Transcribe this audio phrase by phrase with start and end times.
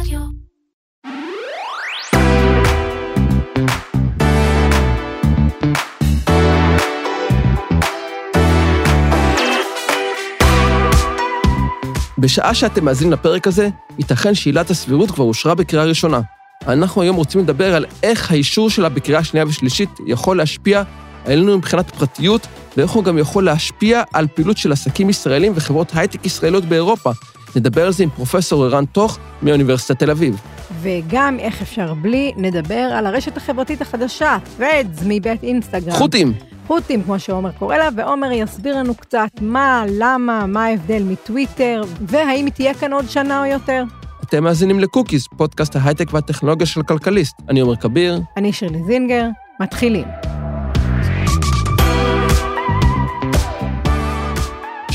[0.00, 0.20] רדיו.
[12.18, 16.20] בשעה שאתם מאזינים לפרק הזה, ייתכן שעילת הסבירות כבר אושרה בקריאה ראשונה.
[16.66, 20.82] אנחנו היום רוצים לדבר על איך האישור שלה בקריאה שנייה ושלישית יכול להשפיע
[21.24, 26.26] עלינו מבחינת פרטיות, ואיך הוא גם יכול להשפיע על פעילות של עסקים ישראלים וחברות הייטק
[26.26, 27.10] ישראליות באירופה.
[27.56, 30.40] נדבר על זה עם פרופסור ערן טוך מאוניברסיטת תל אביב.
[30.82, 35.92] וגם איך אפשר בלי, נדבר על הרשת החברתית החדשה, Threads מבית אינסטגרם.
[35.92, 36.32] חות'ים.
[36.66, 42.44] חות'ים, כמו שעומר קורא לה, ועומר יסביר לנו קצת מה, למה, מה ההבדל מטוויטר, והאם
[42.44, 43.84] היא תהיה כאן עוד שנה או יותר.
[44.22, 47.36] אתם מאזינים לקוקיס, פודקאסט ההייטק והטכנולוגיה של כלכליסט.
[47.48, 48.20] אני עומר כביר.
[48.36, 49.26] אני שירלי זינגר,
[49.60, 50.35] מתחילים.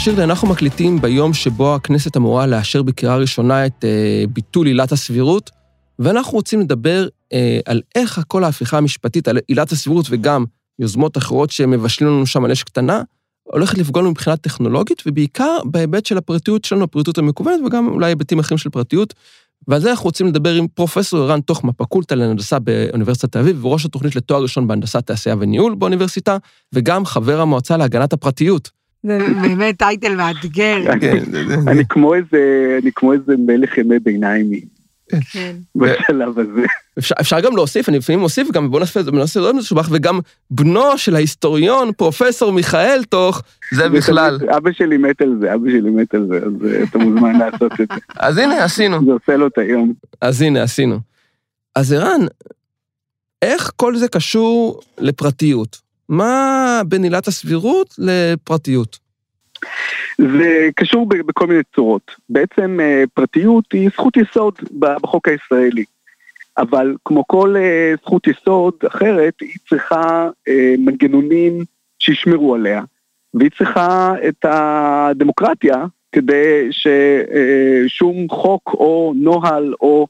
[0.03, 5.49] שירלי, אנחנו מקליטים ביום שבו הכנסת אמורה לאשר בקריאה ראשונה את אה, ביטול עילת הסבירות,
[5.99, 10.45] ואנחנו רוצים לדבר אה, על איך כל ההפיכה המשפטית, על עילת הסבירות וגם
[10.79, 13.01] יוזמות אחרות שמבשלים לנו שם על אש קטנה,
[13.43, 18.39] הולכת לפגוע לנו מבחינה טכנולוגית, ובעיקר בהיבט של הפרטיות שלנו, הפרטיות המקוונת, וגם אולי היבטים
[18.39, 19.13] אחרים של פרטיות.
[19.67, 23.85] ועל זה אנחנו רוצים לדבר עם פרופסור ערן תוך מהפקולטה להנדסה באוניברסיטת תל אביב, וראש
[23.85, 26.37] התוכנית לתואר ראשון בהנדסת תעשייה וניהול באוניברסיטה,
[26.73, 28.80] וגם חבר המועצה להגנת הפרטיות.
[29.03, 30.77] זה באמת טייטל מאתגר.
[31.01, 31.23] כן,
[31.67, 34.51] אני כמו איזה, אני כמו איזה מלך ימי ביניים
[35.31, 35.55] כן.
[35.75, 36.65] בשלב הזה.
[36.99, 40.19] אפשר, גם להוסיף, אני לפעמים מוסיף גם, בוא נעשה את זה, זה מסובך, וגם
[40.51, 43.41] בנו של ההיסטוריון, פרופסור מיכאל תוך,
[43.73, 44.39] זה בכלל.
[44.57, 47.71] אבא שלי מת על זה, אבא שלי מת על זה, אז אה, אתה מוזמן לעשות
[47.71, 47.99] את זה.
[48.27, 49.05] אז הנה, עשינו.
[49.05, 49.93] זה עושה לו את היום.
[50.21, 50.99] אז הנה, עשינו.
[51.75, 52.21] אז ערן,
[53.41, 55.80] איך כל זה קשור לפרטיות?
[56.11, 58.99] מה בין עילת הסבירות לפרטיות?
[60.17, 62.11] זה קשור בכל מיני צורות.
[62.29, 65.83] בעצם אה, פרטיות היא זכות יסוד בחוק הישראלי.
[66.57, 71.63] אבל כמו כל אה, זכות יסוד אחרת, היא צריכה אה, מנגנונים
[71.99, 72.81] שישמרו עליה,
[73.33, 80.07] והיא צריכה את הדמוקרטיה כדי ששום חוק או נוהל או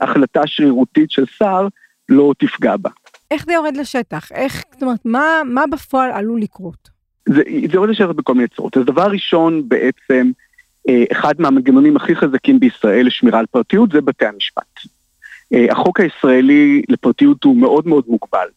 [0.00, 1.68] החלטה שרירותית של שר
[2.08, 2.90] לא תפגע בה.
[3.30, 4.32] איך זה יורד לשטח?
[4.32, 6.90] איך, זאת אומרת, מה, מה בפועל עלול לקרות?
[7.28, 8.76] זה, זה יורד לשטח בכל מיני צורות.
[8.76, 10.30] אז דבר ראשון בעצם,
[10.88, 14.80] אה, אחד מהמנגנונים הכי חזקים בישראל לשמירה על פרטיות זה בתי המשפט.
[15.54, 18.48] אה, החוק הישראלי לפרטיות הוא מאוד מאוד מוגבל,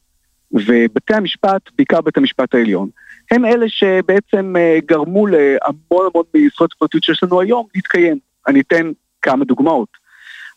[0.51, 2.89] ובתי המשפט, בעיקר בית המשפט העליון,
[3.31, 8.17] הם אלה שבעצם אה, גרמו להמון המון מזכויות הפרטיות שיש לנו היום להתקיים.
[8.47, 8.91] אני אתן
[9.21, 9.89] כמה דוגמאות.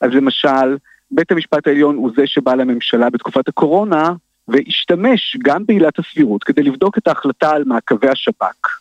[0.01, 0.77] אז למשל,
[1.11, 4.13] בית המשפט העליון הוא זה שבא לממשלה בתקופת הקורונה
[4.49, 8.81] והשתמש גם בעילת הסבירות כדי לבדוק את ההחלטה על מעקבי השב"כ.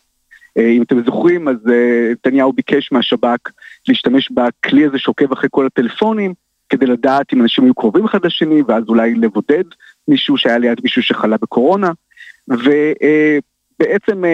[0.58, 3.50] אה, אם אתם זוכרים, אז אה, נתניהו ביקש מהשב"כ
[3.88, 6.34] להשתמש בכלי הזה שעוקב אחרי כל הטלפונים,
[6.68, 9.64] כדי לדעת אם אנשים היו קרובים אחד לשני, ואז אולי לבודד
[10.08, 11.90] מישהו שהיה ליד מישהו שחלה בקורונה.
[12.48, 14.24] ובעצם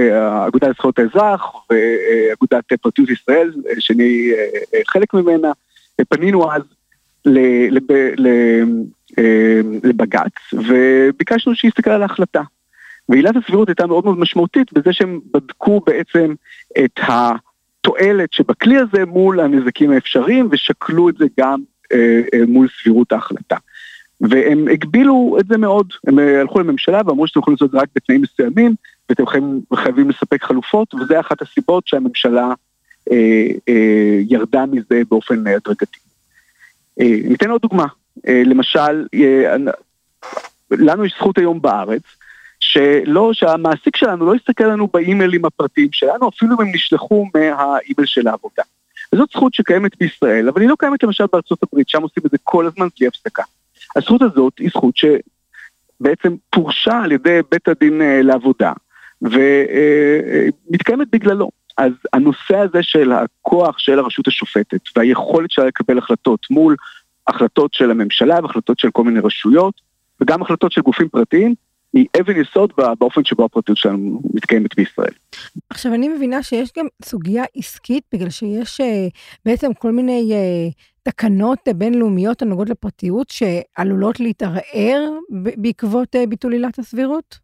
[0.00, 4.30] האגודה לזכויות האזרח ואגודת פרטיות ישראל, שאני
[4.74, 5.52] אה, חלק ממנה,
[6.08, 6.62] פנינו אז
[9.18, 12.42] אה, לבג"ץ, וביקשנו שיסתכל על ההחלטה.
[13.08, 16.34] ועילת הסבירות הייתה מאוד מאוד משמעותית בזה שהם בדקו בעצם
[16.84, 21.60] את התועלת שבכלי הזה מול הנזקים האפשריים ושקלו את זה גם
[21.92, 23.56] אה, אה, מול סבירות ההחלטה.
[24.20, 27.88] והם הגבילו את זה מאוד, הם הלכו לממשלה ואמרו שאתם יכולים לעשות את זה רק
[27.94, 28.74] בתנאים מסוימים
[29.08, 32.52] ואתם חייבים, חייבים לספק חלופות וזה אחת הסיבות שהממשלה
[33.12, 35.98] אה, אה, ירדה מזה באופן הדרגתי.
[37.00, 37.86] אה, ניתן עוד דוגמה,
[38.28, 39.56] אה, למשל, אה,
[40.70, 42.02] לנו יש זכות היום בארץ,
[42.60, 48.28] שלא, שהמעסיק שלנו לא יסתכל לנו באימיילים הפרטיים שלנו, אפילו אם הם נשלחו מהאימייל של
[48.28, 48.62] העבודה.
[49.14, 52.36] וזאת זכות שקיימת בישראל, אבל היא לא קיימת למשל בארצות הברית, שם עושים את זה
[52.42, 53.42] כל הזמן בלי הפסקה.
[53.96, 58.72] הזכות הזאת היא זכות שבעצם פורשה על ידי בית הדין לעבודה,
[59.22, 61.50] ומתקיימת בגללו.
[61.78, 66.76] אז הנושא הזה של הכוח של הרשות השופטת והיכולת שלה לקבל החלטות מול
[67.26, 69.80] החלטות של הממשלה והחלטות של כל מיני רשויות
[70.20, 71.54] וגם החלטות של גופים פרטיים
[71.92, 75.12] היא אבן יסוד באופן שבו הפרטיות שלנו מתקיימת בישראל.
[75.70, 79.06] עכשיו, אני מבינה שיש גם סוגיה עסקית, בגלל שיש אה,
[79.44, 80.68] בעצם כל מיני אה,
[81.02, 85.10] תקנות בינלאומיות הנוגעות לפרטיות שעלולות להתערער
[85.56, 87.38] בעקבות אה, ביטול עילת הסבירות?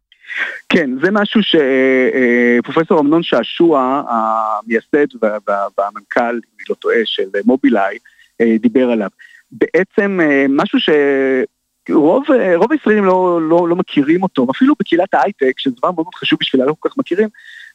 [0.69, 7.23] כן, זה משהו שפרופסור אמנון שעשוע, המייסד וה- וה- והמנכ"ל, אם אני לא טועה, של
[7.45, 7.97] מובילאיי,
[8.41, 9.09] אה, דיבר עליו.
[9.51, 15.53] בעצם אה, משהו שרוב אה, רוב הישראלים לא, לא, לא מכירים אותו, אפילו בקהילת ההייטק,
[15.57, 17.29] שזה דבר מאוד חשוב בשבילה, לא כל כך מכירים,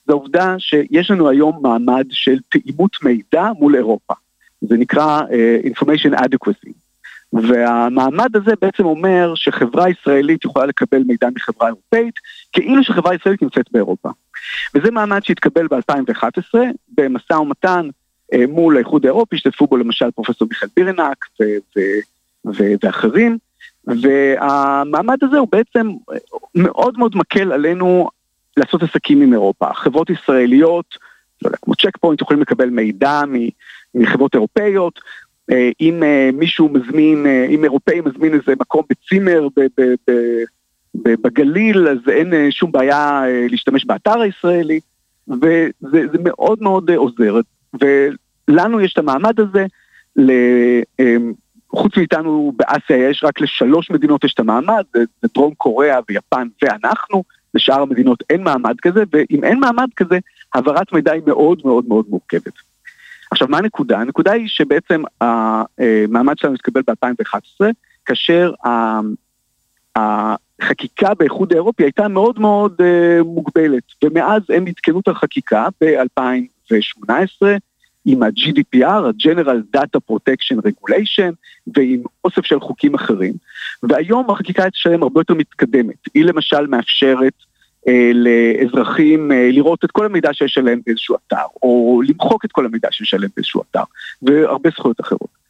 [0.06, 4.14] זה העובדה שיש לנו היום מעמד של תאימות מידע מול אירופה.
[4.60, 6.83] זה נקרא uh, information adequacy.
[7.42, 12.14] והמעמד הזה בעצם אומר שחברה ישראלית יכולה לקבל מידע מחברה אירופאית,
[12.52, 14.08] כאילו שחברה ישראלית נמצאת באירופה.
[14.74, 16.58] וזה מעמד שהתקבל ב-2011
[16.98, 17.88] במשא ומתן
[18.32, 21.44] אה, מול האיחוד האירופי, השתתפו בו למשל פרופסור מיכאל בירנק ו-
[21.76, 22.00] ו-
[22.46, 23.38] ו- ואחרים,
[23.86, 25.90] והמעמד הזה הוא בעצם
[26.54, 28.08] מאוד מאוד מקל עלינו
[28.56, 29.74] לעשות עסקים עם אירופה.
[29.74, 30.98] חברות ישראליות,
[31.42, 33.22] לא יודע, כמו צ'ק פוינט, יכולים לקבל מידע
[33.94, 35.02] מחברות אירופאיות, אה,
[35.80, 39.48] אם אה, מישהו מזמין, אה, אם אירופאי מזמין איזה מקום בצימר
[40.94, 44.80] בגליל, אז אין שום בעיה להשתמש באתר הישראלי,
[45.28, 47.40] וזה מאוד מאוד עוזר.
[47.80, 49.66] ולנו יש את המעמד הזה,
[51.70, 57.22] חוץ מאיתנו באסיה יש רק לשלוש מדינות יש את המעמד, זה דרום קוריאה ויפן ואנחנו,
[57.54, 60.18] לשאר המדינות אין מעמד כזה, ואם אין מעמד כזה,
[60.54, 62.73] העברת מידע היא מאוד מאוד מאוד מורכבת.
[63.30, 63.98] עכשיו, מה הנקודה?
[63.98, 67.66] הנקודה היא שבעצם המעמד שלנו התקבל ב-2011,
[68.04, 68.52] כאשר
[69.96, 77.46] החקיקה באיחוד האירופי הייתה מאוד מאוד אה, מוגבלת, ומאז הם עדכנו את החקיקה ב-2018
[78.04, 81.32] עם ה-GDPR, ה-General Data Protection Regulation,
[81.76, 83.32] ועם אוסף של חוקים אחרים,
[83.82, 86.08] והיום החקיקה שלהם הרבה יותר מתקדמת.
[86.14, 87.53] היא למשל מאפשרת אה,
[88.14, 92.88] לאזרחים אה, לראות את כל המידע שיש עליהם באיזשהו אתר, או למחוק את כל המידע
[92.90, 93.82] שיש עליהם באיזשהו אתר,
[94.22, 95.44] והרבה זכויות אחרות.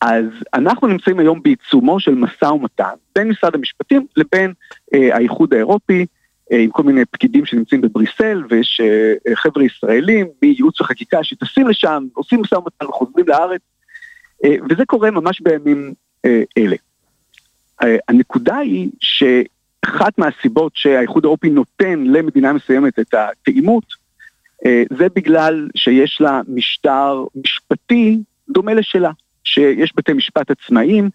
[0.00, 0.24] אז
[0.54, 4.52] אנחנו נמצאים היום בעיצומו של משא ומתן בין משרד המשפטים לבין
[4.94, 6.06] אה, האיחוד האירופי,
[6.52, 12.04] אה, עם כל מיני פקידים שנמצאים בבריסל, ויש אה, חבר'ה ישראלים מייעוץ וחקיקה שטסים לשם,
[12.14, 13.60] עושים משא ומתן וחוזרים לארץ,
[14.44, 15.94] אה, וזה קורה ממש בימים
[16.24, 16.76] אה, אלה.
[17.82, 19.22] אה, הנקודה היא ש...
[19.84, 23.84] אחת מהסיבות שהאיחוד האירופי נותן למדינה מסוימת את התאימות,
[24.66, 28.18] אה, זה בגלל שיש לה משטר משפטי
[28.48, 29.10] דומה לשלה,
[29.44, 31.10] שיש בתי משפט עצמאיים,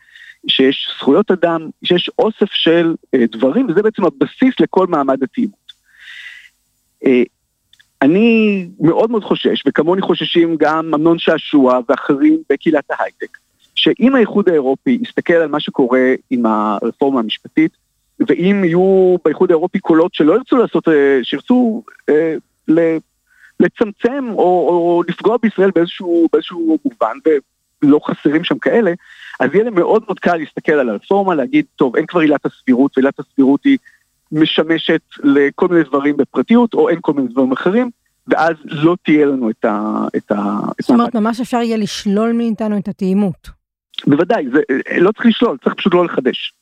[0.47, 5.67] שיש זכויות אדם, שיש אוסף של אה, דברים, וזה בעצם הבסיס לכל מעמד התאימות.
[7.05, 7.23] אה,
[8.01, 13.37] אני מאוד מאוד חושש, וכמוני חוששים גם אמנון שעשוע ואחרים בקהילת ההייטק,
[13.75, 17.71] שאם האיחוד האירופי יסתכל על מה שקורה עם הרפורמה המשפטית,
[18.19, 22.35] ואם יהיו באיחוד האירופי קולות שלא ירצו לעשות, אה, שירצו אה,
[23.59, 27.17] לצמצם או, או לפגוע בישראל באיזשהו, באיזשהו מובן,
[27.83, 28.91] ולא חסרים שם כאלה,
[29.39, 32.97] אז יהיה להם מאוד מאוד קל להסתכל על הרפורמה, להגיד, טוב, אין כבר עילת הסבירות,
[32.97, 33.77] ועילת הסבירות היא
[34.31, 37.89] משמשת לכל מיני דברים בפרטיות, או אין כל מיני דברים אחרים,
[38.27, 40.05] ואז לא תהיה לנו את ה...
[40.17, 43.49] את ה זאת אומרת, ממש אפשר יהיה לשלול מאיתנו את התאימות.
[44.07, 44.59] בוודאי, זה,
[44.97, 46.53] לא צריך לשלול, צריך פשוט לא לחדש.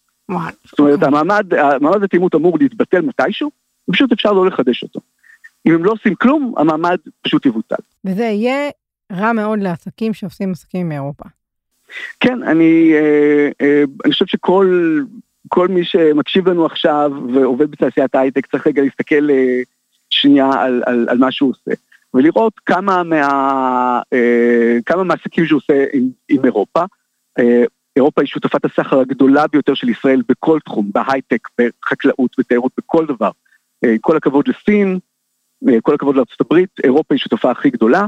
[0.65, 3.51] זאת אומרת, המעמד, המעמד התאימות אמור להתבטל מתישהו,
[3.89, 4.99] ופשוט אפשר לא לחדש אותו.
[5.67, 7.75] אם הם לא עושים כלום, המעמד פשוט יבוטל.
[8.05, 8.69] וזה יהיה
[9.11, 11.25] רע מאוד לעסקים שעושים עסקים מאירופה.
[12.19, 14.99] כן, אני, אה, אה, אני חושב שכל
[15.47, 19.61] כל מי שמקשיב לנו עכשיו ועובד בתעשיית ההייטק צריך רגע להסתכל אה,
[20.09, 21.71] שנייה על, על, על מה שהוא עושה,
[22.13, 26.83] ולראות כמה, מה, אה, כמה מהעסקים שהוא עושה עם, עם אירופה,
[27.39, 27.63] אה,
[27.95, 33.31] אירופה היא שותפת הסחר הגדולה ביותר של ישראל בכל תחום, בהייטק, בחקלאות, בתיירות, בכל דבר.
[33.85, 34.99] אה, כל הכבוד לסין,
[35.69, 38.05] אה, כל הכבוד לארה"ב, אירופה היא שותפה הכי גדולה,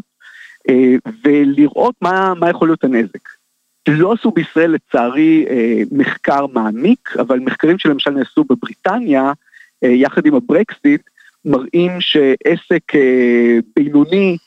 [0.69, 3.29] אה, ולראות מה, מה יכול להיות הנזק.
[3.87, 5.45] לא עשו בישראל לצערי
[5.91, 9.31] מחקר מעמיק, אבל מחקרים שלמשל נעשו בבריטניה,
[9.81, 11.01] יחד עם הברקסיט,
[11.45, 12.83] מראים שעסק
[13.75, 14.37] בינוני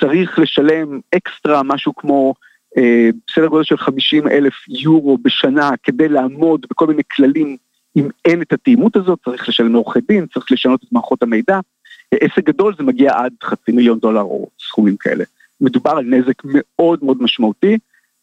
[0.00, 2.34] צריך לשלם אקסטרה משהו כמו
[2.76, 7.56] בסדר גודל של 50 אלף יורו בשנה כדי לעמוד בכל מיני כללים
[7.96, 11.60] אם אין את התאימות הזאת, צריך לשלם לעורכי דין, צריך לשנות את מערכות המידע.
[12.14, 15.24] עסק גדול זה מגיע עד חצי מיליון דולר או סכומים כאלה.
[15.60, 17.78] מדובר על נזק מאוד מאוד משמעותי,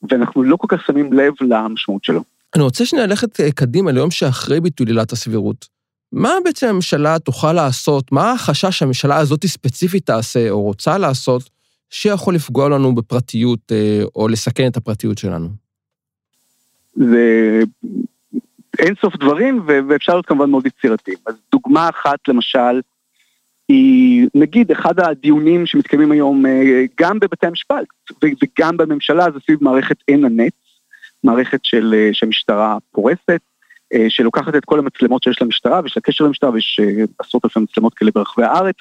[0.10, 2.24] ואנחנו לא כל כך שמים לב למשמעות שלו.
[2.56, 5.68] אני רוצה שנייה ללכת אה, קדימה ליום שאחרי ביטול עילת הסבירות.
[6.12, 11.50] מה בעצם הממשלה תוכל לעשות, מה החשש שהממשלה הזאת ספציפית תעשה או רוצה לעשות,
[11.94, 15.50] שיכול לפגוע לנו בפרטיות אה, או לסכן את הפרטיות שלנו?
[16.96, 17.62] זה
[18.80, 21.18] אין סוף דברים, ואפשר להיות כמובן מאוד יצירתיים.
[21.26, 22.82] אז דוגמה אחת למשל,
[23.68, 27.86] היא נגיד אחד הדיונים שמתקיימים היום אה, גם בבתי המשפט
[28.24, 30.54] וגם בממשלה זה סביב מערכת עין הנץ,
[31.24, 33.42] מערכת של, אה, שהמשטרה פורסת,
[34.10, 37.94] שלוקחת את כל המצלמות שיש למשטרה ויש לה קשר למשטרה ויש אה, עשרות אלפי מצלמות
[37.94, 38.76] כאלה ברחבי הארץ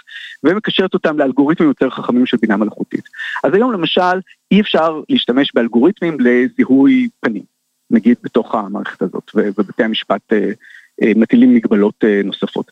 [0.45, 3.05] ומקשרת אותם לאלגוריתמים יותר חכמים של בינה מלאכותית.
[3.45, 7.43] אז היום למשל אי אפשר להשתמש באלגוריתמים לזיהוי פנים,
[7.91, 12.71] נגיד בתוך המערכת הזאת ובתי המשפט אה, מטילים מגבלות נוספות.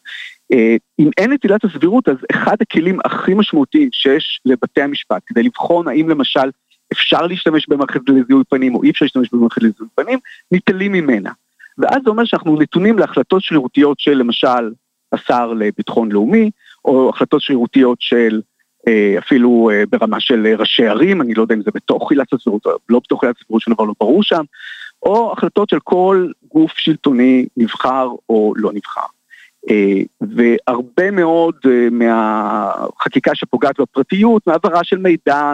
[0.98, 6.08] אם אין נטילת הסבירות אז אחד הכלים הכי משמעותיים שיש לבתי המשפט כדי לבחון האם
[6.08, 6.50] למשל
[6.92, 10.18] אפשר להשתמש במערכת לזיהוי פנים או אי אפשר להשתמש במערכת לזיהוי פנים,
[10.52, 11.30] ניטלים ממנה.
[11.80, 14.72] ואז זה אומר שאנחנו נתונים להחלטות שרירותיות של למשל
[15.12, 16.50] השר לביטחון לאומי,
[16.84, 18.40] או החלטות שרירותיות של
[18.88, 22.66] אה, אפילו אה, ברמה של ראשי ערים, אני לא יודע אם זה בתוך עילת הסבירות
[22.88, 24.44] לא בתוך עילת הסבירות, שום דבר לא ברור שם,
[25.02, 29.06] או החלטות של כל גוף שלטוני נבחר או לא נבחר.
[29.70, 31.54] אה, והרבה מאוד
[31.90, 35.52] מהחקיקה שפוגעת בפרטיות, מעברה של מידע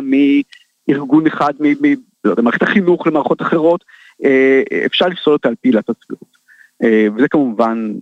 [0.89, 3.85] מארגון אחד, ממערכת לא החינוך למערכות אחרות,
[4.87, 6.37] אפשר לפסול אותה על פי עילת הסבירות.
[7.17, 7.93] וזה כמובן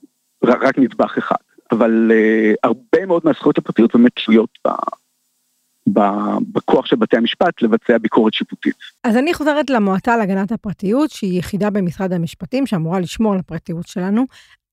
[0.44, 1.36] רק נדבך אחד,
[1.72, 2.10] אבל
[2.62, 4.58] הרבה מאוד מהזכויות לפרטיות באמת תלויות
[6.52, 8.74] בכוח של בתי המשפט לבצע ביקורת שיפוטית.
[9.04, 14.24] אז אני חוזרת למועצה להגנת הפרטיות, שהיא יחידה במשרד המשפטים, שאמורה לשמור על הפרטיות שלנו.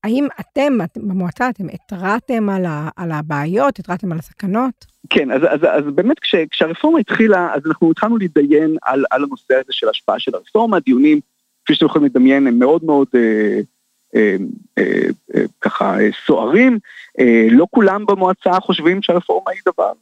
[0.04, 2.64] האם אתם, במועצה, אתם התרעתם על,
[2.96, 4.86] על הבעיות, התרעתם על הסכנות?
[5.10, 9.54] כן, אז, אז, אז באמת כש, כשהרפורמה התחילה, אז אנחנו התחלנו להתדיין על, על הנושא
[9.54, 11.20] הזה של השפעה של הרפורמה, הדיונים,
[11.64, 13.60] כפי שאתם יכולים לדמיין, הם מאוד מאוד אה,
[14.14, 14.36] אה,
[14.78, 16.78] אה, אה, ככה סוערים.
[17.50, 19.92] לא כולם במועצה חושבים שהרפורמה היא דבר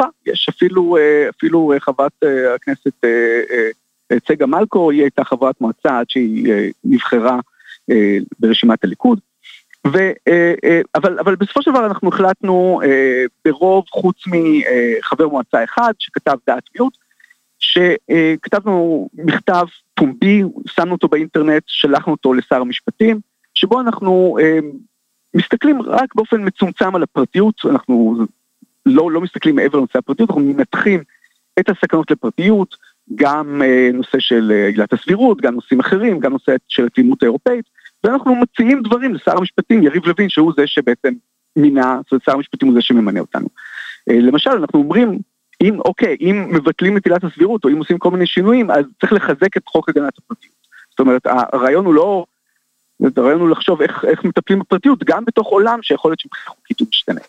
[0.00, 0.96] רע, יש אפילו,
[1.36, 2.12] אפילו חברת
[2.54, 3.04] הכנסת
[4.26, 6.52] צגה מלקו, היא הייתה חברת מועצה עד שהיא
[6.84, 7.40] נבחרה
[8.38, 9.20] ברשימת הליכוד.
[9.86, 9.98] ו,
[10.94, 12.80] אבל, אבל בסופו של דבר אנחנו החלטנו
[13.44, 16.96] ברוב חוץ מחבר מועצה אחד שכתב דעת מיעוט,
[17.58, 19.64] שכתבנו מכתב
[20.00, 23.20] פומבי, שמנו אותו באינטרנט, שלחנו אותו לשר המשפטים,
[23.54, 24.58] שבו אנחנו אה,
[25.34, 28.14] מסתכלים רק באופן מצומצם על הפרטיות, אנחנו
[28.86, 31.02] לא, לא מסתכלים מעבר לנושא הפרטיות, אנחנו מנתחים
[31.60, 32.76] את הסכנות לפרטיות,
[33.14, 37.64] גם אה, נושא של אה, עילת הסבירות, גם נושאים אחרים, גם נושא של התאימות האירופאית,
[38.04, 41.12] ואנחנו מציעים דברים לשר המשפטים, יריב לוין, שהוא זה שבעצם
[41.56, 43.48] מינה, זאת אומרת שר המשפטים הוא זה שממנה אותנו.
[44.10, 45.18] אה, למשל, אנחנו אומרים,
[45.62, 49.12] אם, אוקיי, אם מבטלים את עילת הסבירות, או אם עושים כל מיני שינויים, אז צריך
[49.12, 50.54] לחזק את חוק הגנת הפרטיות.
[50.90, 52.24] זאת אומרת, הרעיון הוא לא
[53.16, 56.88] הרעיון הוא לחשוב איך, איך מטפלים בפרטיות גם בתוך עולם שיכול להיות שמבחינה חוקית הוא
[56.88, 57.20] משתנה.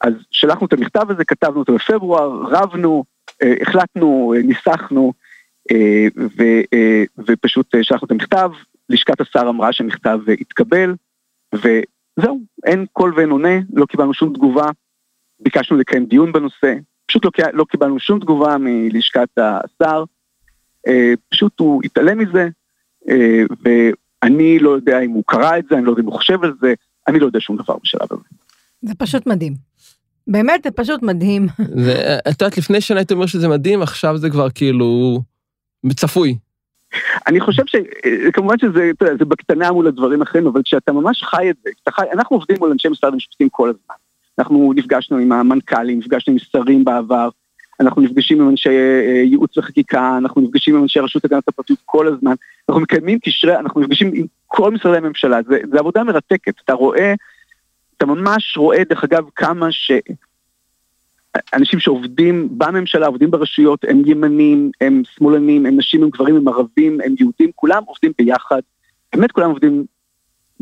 [0.00, 3.04] אז שלחנו את המכתב הזה, כתבנו אותו בפברואר, רבנו,
[3.42, 5.12] אה, החלטנו, אה, ניסחנו
[5.70, 6.06] אה,
[6.36, 6.42] ו,
[6.74, 8.50] אה, ופשוט אה, שלחנו את המכתב,
[8.88, 10.94] לשכת השר אמרה שהמכתב אה, התקבל
[11.54, 14.66] וזהו, אין קול ואין עונה, לא קיבלנו שום תגובה,
[15.40, 16.74] ביקשנו לקיים דיון בנושא,
[17.12, 20.04] פשוט לא, לא קיבלנו שום תגובה מלשכת השר,
[20.88, 22.48] אה, פשוט הוא התעלם מזה,
[23.08, 23.42] אה,
[24.22, 26.52] אני לא יודע אם הוא קרא את זה, אני לא יודע אם הוא חושב על
[26.60, 26.74] זה,
[27.08, 28.22] אני לא יודע שום דבר בשלב הזה.
[28.82, 29.54] זה פשוט מדהים.
[30.26, 31.46] באמת, זה פשוט מדהים.
[32.28, 35.20] את יודעת, לפני שנה הייתי אומר שזה מדהים, עכשיו זה כבר כאילו
[35.94, 36.38] צפוי.
[37.26, 41.70] אני חושב שכמובן שזה זה בקטנה מול הדברים אחרים, אבל כשאתה ממש חי את זה,
[41.90, 43.94] חי, אנחנו עובדים מול אנשי משרד המשפטים כל הזמן.
[44.38, 47.28] אנחנו נפגשנו עם המנכ"לים, נפגשנו עם שרים בעבר,
[47.80, 52.06] אנחנו נפגשים עם אנשי אה, ייעוץ וחקיקה, אנחנו נפגשים עם אנשי רשות הגנת הפרטיות כל
[52.06, 52.34] הזמן,
[52.68, 55.38] אנחנו מקיימים קשרי, אנחנו נפגשים עם כל משרדי הממשלה,
[55.72, 57.14] זה עבודה מרתקת, אתה רואה,
[57.96, 59.90] אתה ממש רואה דרך אגב כמה ש...
[61.54, 67.00] אנשים שעובדים בממשלה, עובדים ברשויות, הם ימנים, הם שמאלנים, הם נשים, הם גברים, הם ערבים,
[67.04, 68.60] הם יהודים, כולם עובדים ביחד,
[69.12, 69.84] באמת כולם עובדים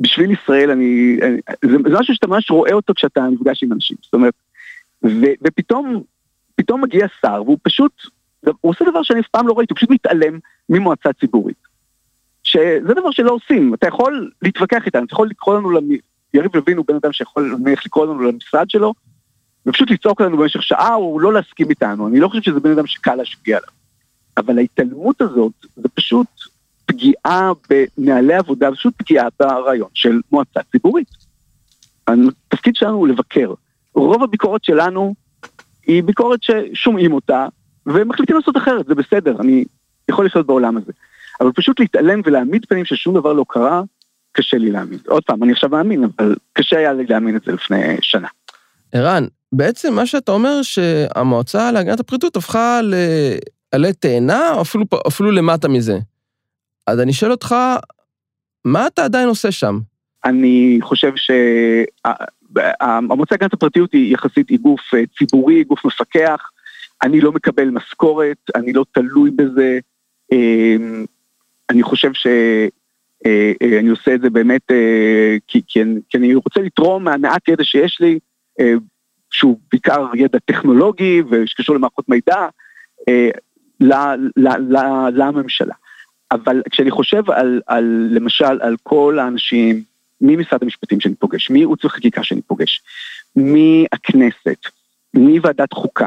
[0.00, 1.16] בשביל ישראל, אני,
[1.64, 4.34] זה, זה משהו שאתה ממש רואה אותו כשאתה נפגש עם אנשים, זאת אומרת,
[5.04, 6.02] ו, ופתאום
[6.60, 7.92] פתאום מגיע שר והוא פשוט,
[8.42, 10.38] הוא עושה דבר שאני אף פעם לא ראיתי, הוא פשוט מתעלם
[10.68, 11.56] ממועצה ציבורית.
[12.42, 15.88] שזה דבר שלא עושים, אתה יכול להתווכח איתנו, אתה יכול לקרוא לנו, למ...
[16.34, 18.94] יריב לוין הוא בן אדם שיכול נניח לקרוא לנו למשרד שלו,
[19.66, 22.86] ופשוט לצעוק לנו במשך שעה או לא להסכים איתנו, אני לא חושב שזה בן אדם
[22.86, 23.70] שקל להשפיע עליו.
[24.36, 26.26] אבל ההתעלמות הזאת זה פשוט
[26.90, 31.08] פגיעה בנהלי עבודה, פשוט פגיעה ברעיון של מועצה ציבורית.
[32.06, 33.52] התפקיד שלנו הוא לבקר.
[33.94, 35.14] רוב הביקורת שלנו
[35.86, 37.46] היא ביקורת ששומעים אותה
[37.86, 39.64] ומחליטים לעשות אחרת, זה בסדר, אני
[40.08, 40.92] יכול לחיות בעולם הזה.
[41.40, 43.82] אבל פשוט להתעלם ולהעמיד פנים ששום דבר לא קרה,
[44.32, 44.98] קשה לי להאמין.
[45.06, 48.28] עוד פעם, אני עכשיו מאמין, אבל קשה היה לי להאמין את זה לפני שנה.
[48.92, 55.68] ערן, בעצם מה שאתה אומר שהמועצה להגנת הפריטות הפכה לעלה תאנה, או אפילו, אפילו למטה
[55.68, 55.98] מזה.
[56.90, 57.54] אז אני שואל אותך,
[58.64, 59.78] מה אתה עדיין עושה שם?
[60.24, 61.30] אני חושב ש...
[62.80, 66.50] המועצה להגנת הפרטיות היא יחסית היא גוף אה, ציבורי, גוף מפקח,
[67.02, 69.78] אני לא מקבל משכורת, אני לא תלוי בזה,
[70.32, 71.04] אמ,
[71.70, 72.70] אני חושב שאני
[73.26, 74.62] אה, אה, עושה את זה באמת
[75.46, 78.18] כי, כי, אני, כי אני רוצה לתרום מהמעט ידע שיש לי,
[79.30, 82.46] שהוא בעיקר ידע טכנולוגי ושקשור למערכות מידע,
[85.12, 85.74] לממשלה.
[86.32, 89.82] אבל כשאני חושב על, על למשל על כל האנשים
[90.20, 92.82] ממשרד המשפטים שאני פוגש, מייעוץ וחקיקה שאני פוגש,
[93.36, 94.66] מהכנסת,
[95.14, 96.06] מוועדת חוקה,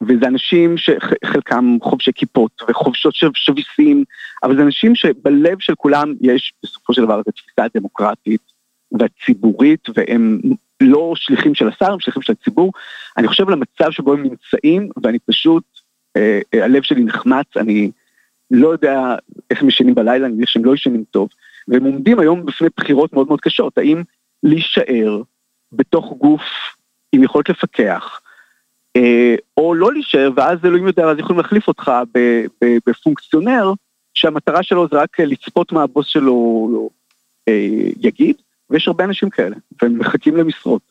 [0.00, 4.04] וזה אנשים שחלקם חובשי כיפות וחובשות שביסים,
[4.42, 8.40] אבל זה אנשים שבלב של כולם יש בסופו של דבר את התפיסה הדמוקרטית
[8.92, 10.40] והציבורית, והם
[10.80, 12.72] לא שליחים של השר, הם שליחים של הציבור.
[13.16, 15.64] אני חושב על המצב שבו הם נמצאים, ואני פשוט,
[16.16, 17.90] אה, אה, הלב שלי נחמץ, אני
[18.50, 19.14] לא יודע
[19.50, 21.28] איך הם ישנים בלילה, אני יודע שהם לא ישנים טוב,
[21.68, 24.02] והם עומדים היום בפני בחירות מאוד מאוד קשות, האם
[24.42, 25.22] להישאר
[25.72, 26.42] בתוך גוף
[27.12, 28.20] עם יכולת לפקח,
[28.96, 31.92] אה, או לא להישאר, ואז אלוהים יודע, אז יכולים להחליף אותך
[32.86, 33.72] בפונקציונר,
[34.14, 36.90] שהמטרה שלו זה רק לצפות מה הבוס שלו
[37.48, 38.36] אה, יגיד,
[38.70, 40.82] ויש הרבה אנשים כאלה, והם מחכים למשרות.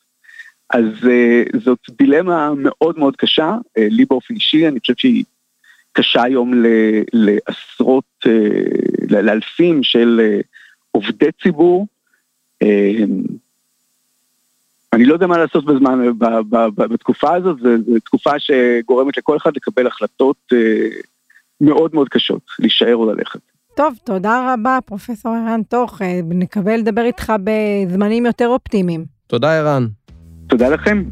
[0.73, 5.23] אז uh, זאת דילמה מאוד מאוד קשה, לי באופן אישי, אני חושב שהיא
[5.93, 6.67] קשה היום ל,
[7.13, 8.29] לעשרות, uh,
[9.09, 10.47] לאלפים של uh,
[10.91, 11.87] עובדי ציבור.
[12.63, 12.67] Uh,
[14.93, 19.37] אני לא יודע מה לעשות בזמן, ב, ב, ב, בתקופה הזאת, זו תקופה שגורמת לכל
[19.37, 20.57] אחד לקבל החלטות uh,
[21.61, 23.39] מאוד מאוד קשות, להישאר או ללכת.
[23.75, 29.05] טוב, תודה רבה, פרופסור ערן תוך, אה, נקווה לדבר איתך בזמנים יותר אופטימיים.
[29.27, 29.87] תודה, ערן.
[30.47, 31.03] תודה לכם.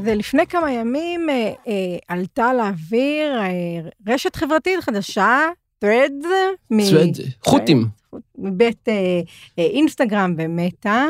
[0.00, 3.48] אז לפני כמה ימים אה, אה, עלתה לאוויר אה,
[4.06, 5.48] רשת חברתית חדשה,
[5.84, 6.26] Threads.
[6.72, 7.86] Threads, חוטים.
[8.38, 8.94] מבית אה,
[9.58, 11.06] אה, אינסטגרם ומטא.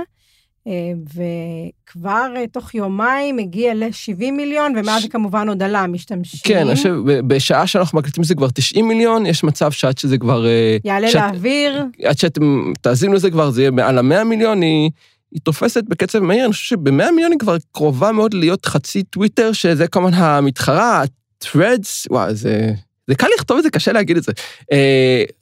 [0.67, 6.41] אה, וכבר אה, תוך יומיים הגיע ל-70 מיליון, ומאז זה כמובן עוד עלה, משתמשים.
[6.45, 6.95] כן, אני חושב,
[7.27, 10.47] בשעה שאנחנו מקליטים זה כבר 90 מיליון, יש מצב שעד שזה כבר...
[10.47, 11.85] אה, יעלה שאת, לאוויר.
[12.05, 14.91] עד שאתם תאזינו לזה כבר, זה יהיה מעל ה-100 מיליון, היא,
[15.33, 19.53] היא תופסת בקצב מהיר, אני חושב שב-100 מיליון היא כבר קרובה מאוד להיות חצי טוויטר,
[19.53, 22.73] שזה כמובן המתחרה, ה-threads, וואו, זה...
[23.07, 24.33] זה קל לכתוב את זה, קשה להגיד את זה.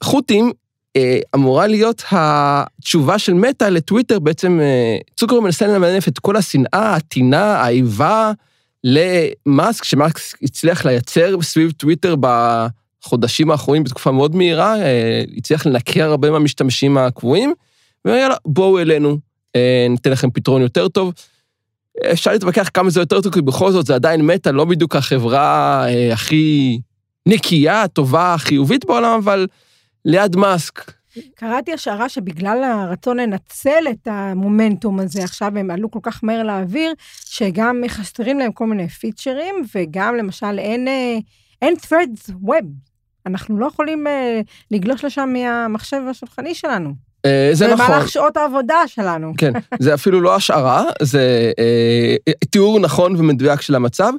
[0.03, 0.51] חוטים
[0.95, 6.95] אה, אמורה להיות התשובה של מטא לטוויטר, בעצם אה, צוקר מנסה למנף את כל השנאה,
[6.95, 8.31] הטינה, האיבה
[8.83, 16.31] למאסק, שמאסק הצליח לייצר סביב טוויטר בחודשים האחרונים בתקופה מאוד מהירה, אה, הצליח לנקר הרבה
[16.31, 17.53] מהמשתמשים הקבועים,
[18.05, 19.17] ויאללה, בואו אלינו,
[19.89, 21.13] ניתן לכם פתרון יותר טוב.
[22.11, 25.85] אפשר להתווכח כמה זה יותר טוב, כי בכל זאת זה עדיין מטא, לא בדיוק החברה
[26.13, 26.79] הכי
[27.25, 29.47] נקייה, טובה, חיובית בעולם, אבל...
[30.05, 30.91] ליד מאסק.
[31.35, 36.93] קראתי השערה שבגלל הרצון לנצל את המומנטום הזה, עכשיו הם עלו כל כך מהר לאוויר,
[37.25, 41.17] שגם חסרים להם כל מיני פיצ'רים, וגם למשל אין, אה,
[41.61, 42.65] אין threads web.
[43.25, 44.09] אנחנו לא יכולים אה,
[44.71, 46.93] לגלוש לשם מהמחשב השולחני שלנו.
[47.27, 47.85] אה, זה נכון.
[47.85, 49.33] במהלך שעות העבודה שלנו.
[49.37, 51.51] כן, זה אפילו לא השערה, זה
[52.29, 54.13] אה, תיאור נכון ומדויק של המצב,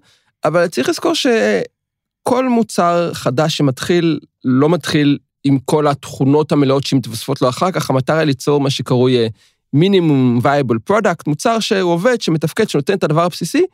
[0.44, 7.48] אבל צריך לזכור שכל מוצר חדש שמתחיל, לא מתחיל עם כל התכונות המלאות שמתווספות לו
[7.48, 9.28] אחר כך, המטרה היא ליצור מה שקרוי
[9.72, 13.64] minimum viable product, מוצר שהוא עובד, שמתפקד, שנותן את הדבר הבסיסי,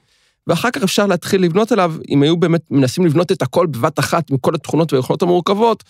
[0.46, 4.30] ואחר כך אפשר להתחיל לבנות עליו, אם היו באמת מנסים לבנות את הכל בבת אחת,
[4.30, 5.84] עם כל התכונות והיכולות המורכבות,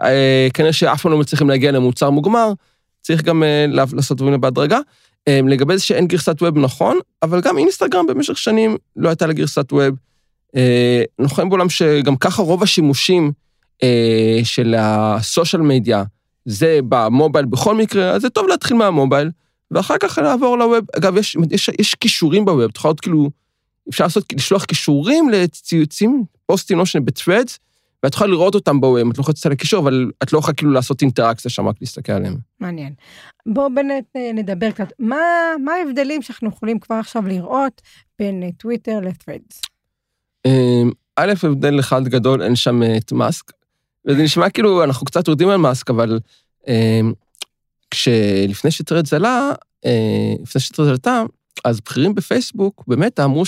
[0.00, 2.52] אה, כנראה שאף פעם לא מצליחים להגיע למוצר מוגמר,
[3.08, 4.78] צריך גם אה, לעשות דברים בהדרגה.
[5.28, 9.32] אה, לגבי זה שאין גרסת ווב נכון, אבל גם אינסטגרם במשך שנים לא הייתה לה
[9.32, 9.94] גרסת ווב.
[11.20, 13.32] אנחנו חיים בעולם שגם ככה רוב השימושים,
[13.82, 16.04] אה, של הסושיאל מדיה,
[16.44, 19.30] זה במובייל בכל מקרה, אז זה טוב להתחיל מהמובייל,
[19.70, 20.84] ואחר כך לעבור ל web.
[20.96, 23.30] אגב, יש, יש, יש קישורים ב web, תוכל להיות כאילו,
[23.88, 27.58] אפשר לעשות, לשלוח קישורים לציוצים, פוסטים, לא משנה, ב Threads,
[28.02, 30.54] ואת יכולה לראות אותם ב web, את לא יכולה לצאת לקישור, אבל את לא יכולה
[30.54, 32.36] כאילו לעשות אינטראקציה שם, רק להסתכל עליהם.
[32.60, 32.92] מעניין.
[33.46, 34.92] בואו באמת אה, נדבר קצת.
[34.98, 35.16] מה,
[35.64, 37.82] מה ההבדלים שאנחנו יכולים כבר עכשיו לראות
[38.18, 39.60] בין אה, טוויטר ל Threads?
[41.16, 43.52] א', הבדל אחד גדול, אין שם את מאסק.
[44.06, 46.18] וזה נשמע כאילו, אנחנו קצת יורדים על מאסק, אבל
[46.68, 47.00] אה,
[47.90, 49.50] כשלפני שטרדס עלה,
[49.84, 51.22] אה, לפני שטרדס עלתה,
[51.64, 53.44] אז בכירים בפייסבוק באמת אמרו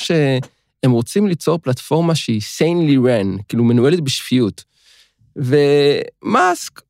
[0.83, 4.65] שהם רוצים ליצור פלטפורמה שהיא סיינלי רן, כאילו מנוהלת בשפיות.
[5.37, 6.81] ומאסק,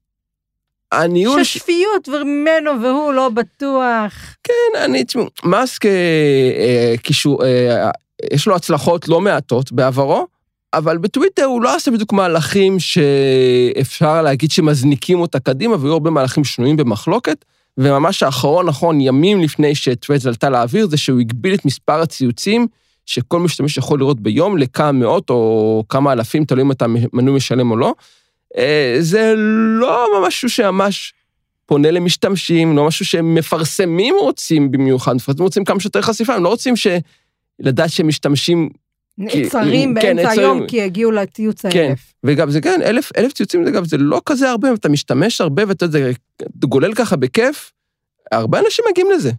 [0.93, 1.45] הניהול...
[1.45, 4.13] ששפיות ממנו והוא לא בטוח.
[4.45, 7.91] כן, אני, תשמעו, מאסק, אה, אה, קישור, אה,
[8.33, 10.27] יש לו הצלחות לא מעטות בעברו,
[10.75, 16.45] אבל בטוויטר הוא לא עושה בדיוק מהלכים שאפשר להגיד שמזניקים אותה קדימה, והיו הרבה מהלכים
[16.45, 17.45] שנויים במחלוקת,
[17.79, 22.67] וממש האחרון, נכון, ימים לפני שטוויטר עלתה לאוויר, זה שהוא הגביל את מספר הציוצים
[23.07, 27.71] שכל משתמש יכול לראות ביום לכמה מאות או כמה אלפים, תלוי אם אתה מנוי משלם
[27.71, 27.95] או לא.
[28.57, 29.35] אה, זה
[29.81, 31.15] לא משהו שממש
[31.67, 36.77] פונה למשתמשים, לא משהו שמפרסמים רוצים במיוחד, מפרסמים רוצים כמה שיותר חשיפה, הם לא רוצים
[36.77, 36.87] ש...
[37.61, 38.69] לדעת שהם משתמשים
[39.19, 40.39] נעצרים כן, באמצע נעצרים.
[40.39, 42.13] היום כי הגיעו לציוץ כן, האלף.
[42.25, 45.63] וגם זה כן, אלף, אלף ציוצים זה גם, זה לא כזה הרבה, אתה משתמש הרבה
[45.69, 46.13] ואתה יודע, זה
[46.59, 47.73] גולל ככה בכיף,
[48.33, 49.31] הרבה אנשים מגיעים לזה.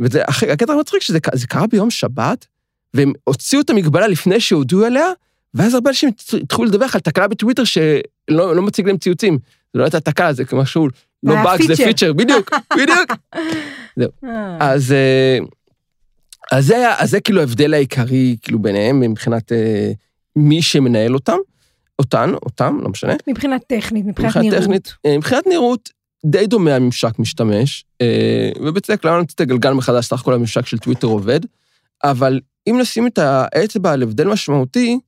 [0.00, 2.46] וזה, הקטע המצחיק שזה זה קרה ביום שבת,
[2.94, 5.06] והם הוציאו את המגבלה לפני שהודיעו עליה,
[5.54, 6.10] ואז הרבה אנשים
[6.42, 9.38] התחילו לדווח על תקלה בטוויטר שלא לא מציג להם ציוצים.
[9.72, 10.88] זה לא הייתה תקלה, זה משהו,
[11.22, 12.12] לא באג, זה פיצ'ר.
[12.12, 13.12] בדיוק, בדיוק.
[14.24, 14.56] אה.
[14.60, 15.38] אז, אה,
[16.52, 19.92] אז זה היה, אז זה כאילו ההבדל העיקרי, כאילו, ביניהם, מבחינת אה,
[20.36, 21.36] מי שמנהל אותם,
[21.98, 23.14] אותן, אותם, לא משנה.
[23.28, 24.62] מבחינת טכנית, מבחינת מבחינת נראות.
[24.62, 25.88] טכנית, מבחינת נראות,
[26.26, 30.78] די דומה הממשק משתמש, אה, ובצדק, למה נמצא את הגלגל מחדש, סך הכל הממשק של
[30.78, 31.40] טוויטר עובד,
[32.04, 34.98] אבל אם נשים את האצבע על הבדל משמעותי,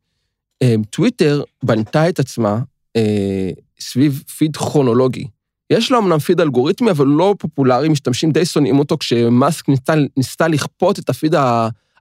[0.62, 2.58] אה, טוויטר בנתה את עצמה
[2.96, 5.26] אה, סביב פיד כרונולוגי.
[5.70, 10.48] יש לו אמנם פיד אלגוריתמי, אבל לא פופולרי, משתמשים די שונאים אותו, כשמאסק ניסתה, ניסתה
[10.48, 11.34] לכפות את הפיד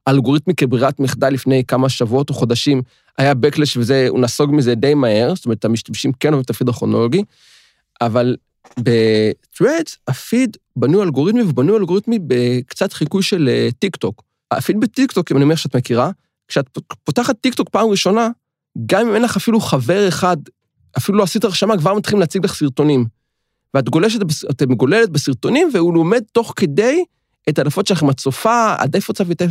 [0.07, 2.81] האלגוריתמי כברירת מחדל לפני כמה שבועות או חודשים,
[3.17, 6.69] היה backlash וזה, הוא נסוג מזה די מהר, זאת אומרת, המשתמשים כן אוהבים את הפיד
[6.69, 7.23] הכרונולוגי,
[8.01, 8.35] אבל
[8.83, 14.23] ב-Threads הפיד בנוי אלגוריתמי ובנוי אלגוריתמי בקצת חיקוי של אה, טיק טוק.
[14.51, 16.11] הפיד בטיק טוק, אם אני אומר שאת מכירה,
[16.47, 18.29] כשאת פותחת טיק טוק פעם ראשונה,
[18.85, 20.37] גם אם אין לך אפילו חבר אחד,
[20.97, 23.05] אפילו לא עשית הרשמה, כבר מתחילים להציג לך סרטונים.
[23.73, 24.19] ואת גולשת,
[24.51, 27.03] את מגוללת בסרטונים, והוא לומד תוך כדי
[27.49, 29.41] את העדפות שלך עם הצופה, עד איפה צפית,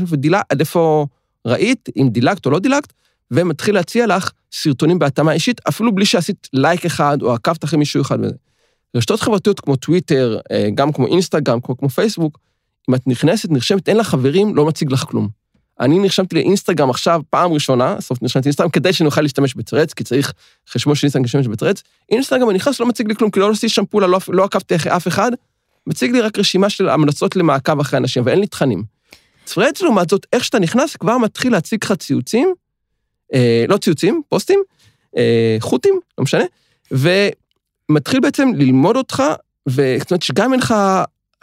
[0.51, 1.07] עד איפה
[1.47, 2.93] ראית, אם דילגת או לא דילגת,
[3.31, 8.03] ומתחיל להציע לך סרטונים בהתאמה אישית, אפילו בלי שעשית לייק אחד או עקבת אחרי מישהו
[8.03, 8.19] אחד.
[8.97, 12.39] רשתות חברתיות כמו טוויטר, אה, גם כמו אינסטגרם, כמו, כמו פייסבוק,
[12.91, 15.29] אם את נכנסת, נרשמת, אין לך חברים, לא מציג לך כלום.
[15.81, 20.05] אני נרשמתי לאינסטגרם עכשיו, פעם ראשונה, סוף נרשמתי לאינסטגרם, כדי שאני אוכל להשתמש בטרץ, כי
[20.05, 20.33] צריך
[20.69, 21.83] חשבון של אינסטגרם להשתמש בטרץ.
[22.11, 24.77] אינסטגרם, אני נכנס, לא מציג לי כלום, כי לא עשיתי שם פעולה, לא, לא עקבתי
[24.77, 25.33] אחרי אף אחד,
[25.87, 28.83] מציג לי רק רשימה של המלצות למעקב אחרי אנשים, ואין לי תכנים.
[29.45, 32.55] טרץ, לעומת זאת, איך שאתה נכנס, כבר מתחיל להציג לך ציוצים,
[33.35, 34.63] אה, לא ציוצים, פוסטים,
[35.17, 36.45] אה, חוטים, לא משנה,
[36.91, 39.23] ומתחיל בעצם ללמוד אותך,
[39.67, 40.75] וזאת אומרת שגם אין לך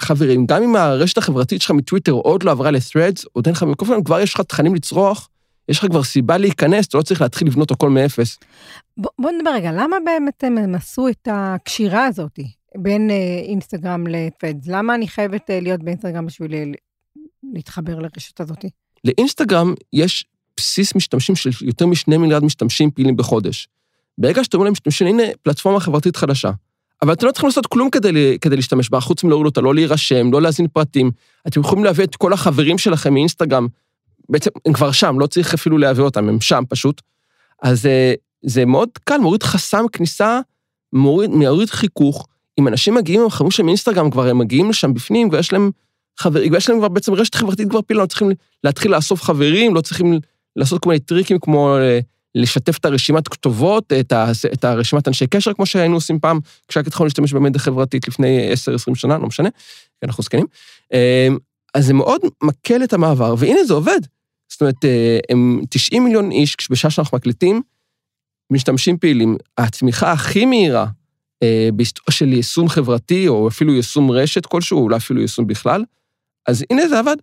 [0.02, 4.04] חברים, גם אם הרשת החברתית שלך מטוויטר עוד לא עברה ל-threads, עוד אין לך מיקרופון,
[4.04, 5.30] כבר יש לך תכנים לצרוך,
[5.70, 8.38] יש לך כבר סיבה להיכנס, אתה לא צריך להתחיל לבנות הכל מאפס.
[8.98, 12.40] בוא, בוא נדבר רגע, למה באמת הם, עשו את הקשירה הזאת
[12.78, 14.68] בין אה, אינסטגרם לפדס?
[14.68, 16.64] למה אני חייבת אה, להיות באינסטגרם בשביל אה,
[17.54, 18.66] להתחבר לרשת הזאת?
[19.06, 20.26] לאינסטגרם יש
[20.58, 23.68] בסיס משתמשים של יותר משני מיליארד משתמשים פעילים בחודש.
[24.18, 26.52] ברגע שאתם אומרים למשתמשים, הנה פלטפורמה חברתית חדשה.
[27.02, 30.32] אבל אתם לא צריכים לעשות כלום כדי, כדי להשתמש בה, חוץ מלהוריד אותה, לא להירשם,
[30.32, 31.12] לא להזין פרטים.
[31.48, 33.68] אתם יכולים להביא את כל החברים שלכם מאינסטגרם,
[34.30, 37.02] בעצם הם כבר שם, לא צריך אפילו להביא אותם, הם שם פשוט.
[37.62, 38.14] אז אה,
[38.46, 40.40] זה מאוד קל, מוריד חסם כניסה,
[40.94, 42.28] מוריד, מוריד חיכוך.
[42.60, 45.72] אם אנשים מגיעים עם חברים שלהם מאינסטגרם, כבר הם מגיעים לשם בפנים, ויש להם
[46.18, 48.32] חברים, ויש להם כבר בעצם רשת חברתית כבר פעילה, לא צריכים
[48.64, 50.20] להתחיל לאסוף חברים, לא צריכים
[50.56, 52.00] לעשות כל מיני טריקים כמו אה,
[52.36, 56.88] לשתף את הרשימת כתובות, את, ה, את הרשימת אנשי קשר, כמו שהיינו עושים פעם, כשרק
[56.88, 58.54] התחלנו להשתמש במדיה חברתית לפני
[58.92, 59.50] 10-20 שנה, לא משנה,
[60.00, 60.46] כי אנחנו זקנים.
[60.94, 61.28] אה,
[61.76, 64.00] אז זה מאוד מקל את המעבר, והנה זה עובד.
[64.52, 67.62] זאת אומרת, אה, הם 90 מיליון איש, בשעה שאנחנו מקליטים,
[68.52, 69.38] משתמשים פעילים.
[69.58, 70.86] הצמיחה הכי מהירה
[71.44, 75.84] אה, בהיסטוריה של יישום חברתי, או אפילו יישום רשת כלשהו, אולי אפילו יישום בכלל,
[76.48, 77.16] אז הנה זה עבד.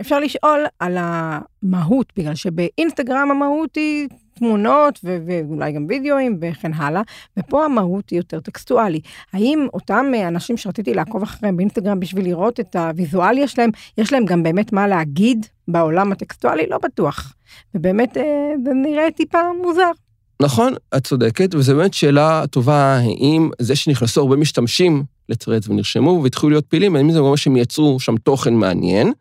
[0.00, 7.02] אפשר לשאול על המהות, בגלל שבאינסטגרם המהות היא תמונות ו- ואולי גם וידאוים וכן הלאה,
[7.38, 9.00] ופה המהות היא יותר טקסטואלי.
[9.32, 14.42] האם אותם אנשים שרציתי לעקוב אחריהם באינסטגרם בשביל לראות את הוויזואליה שלהם, יש להם גם
[14.42, 16.66] באמת מה להגיד בעולם הטקסטואלי?
[16.70, 17.32] לא בטוח.
[17.74, 18.22] ובאמת אה,
[18.64, 19.90] זה נראה טיפה מוזר.
[20.42, 26.50] נכון, את צודקת, וזו באמת שאלה טובה, האם זה שנכנסו הרבה משתמשים לטרדס ונרשמו והתחילו
[26.50, 29.12] להיות פעילים, האם זה אומר שהם יצרו שם תוכן מעניין,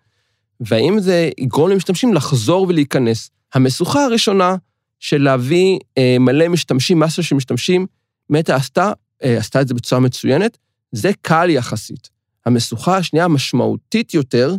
[0.59, 3.29] והאם זה יגרום למשתמשים לחזור ולהיכנס.
[3.53, 4.55] המשוכה הראשונה
[4.99, 7.85] של להביא אה, מלא משתמשים, מסה של משתמשים,
[8.29, 8.91] מטה עשתה,
[9.23, 10.57] אה, עשתה את זה בצורה מצוינת,
[10.91, 12.09] זה קל יחסית.
[12.45, 14.55] המשוכה השנייה המשמעותית יותר,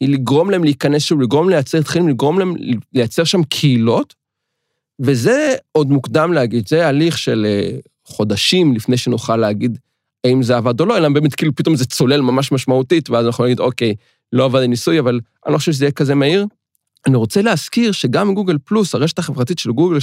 [0.00, 2.54] היא לגרום להם להיכנס שוב, לגרום לייצר תכנים, לגרום להם
[2.92, 4.14] לייצר שם קהילות,
[5.00, 9.78] וזה עוד מוקדם להגיד, זה הליך של אה, חודשים לפני שנוכל להגיד
[10.24, 13.44] האם זה עבד או לא, אלא באמת כאילו פתאום זה צולל ממש משמעותית, ואז אנחנו
[13.44, 13.94] נגיד, אוקיי,
[14.32, 16.46] לא עבד הניסוי, אבל אני לא חושב שזה יהיה כזה מהיר.
[17.06, 19.98] אני רוצה להזכיר שגם גוגל פלוס, הרשת החברתית של גוגל,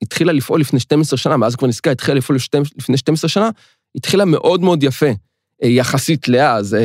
[0.00, 2.38] שהתחילה לפעול לפני 12 שנה, מאז כבר נסגר, התחילה לפעול
[2.76, 3.50] לפני 12 שנה,
[3.94, 5.10] התחילה מאוד מאוד יפה,
[5.62, 6.76] יחסית לאז.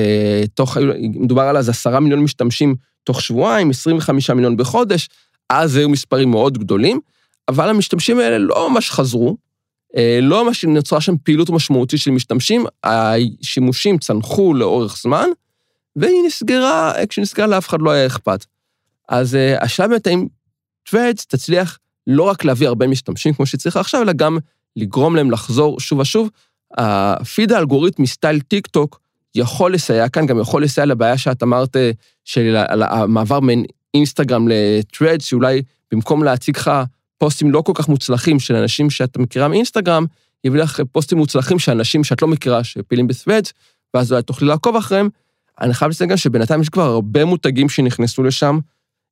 [0.54, 5.10] תוך, מדובר על אז 10 מיליון משתמשים תוך שבועיים, 25 מיליון בחודש,
[5.50, 7.00] אז היו מספרים מאוד גדולים,
[7.48, 9.38] אבל המשתמשים האלה לא ממש חזרו,
[10.22, 15.28] לא ממש נוצרה שם פעילות משמעותית של משתמשים, השימושים צנחו לאורך זמן,
[15.96, 18.46] והיא נסגרה, כשנסגרה לאף אחד לא היה אכפת.
[19.10, 20.28] אז אה, השאלה באמת האם
[20.90, 24.38] Threads תצליח לא רק להביא הרבה משתמשים כמו שצריך עכשיו, אלא גם
[24.76, 26.30] לגרום להם לחזור שוב ושוב.
[26.78, 29.00] הפיד האלגוריתמי סטייל טיק טוק
[29.36, 31.76] יכול לסייע כאן, גם יכול לסייע לבעיה שאת אמרת,
[32.26, 36.72] של המעבר בין אינסטגרם ל Threads, שאולי במקום להציג לך
[37.24, 40.06] פוסטים לא כל כך מוצלחים של אנשים שאת מכירה מאינסטגרם,
[40.44, 43.54] יביא לך פוסטים מוצלחים של אנשים שאת לא מכירה, שפעילים ב Threads,
[43.94, 45.10] ואז אולי תוכלי לעקוב אחריהם.
[45.62, 48.60] אני חייב לציין גם שבינתיים יש כבר הרבה מותגים שנכנסו לשם.